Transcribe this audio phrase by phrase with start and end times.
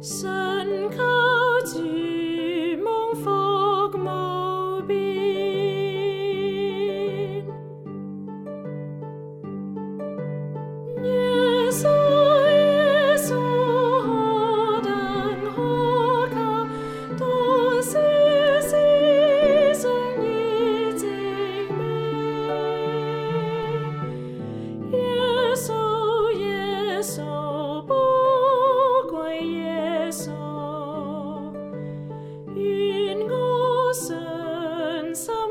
[0.00, 1.15] sun comes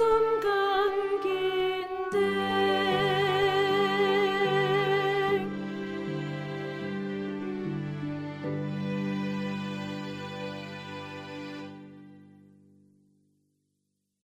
[0.00, 0.59] some God.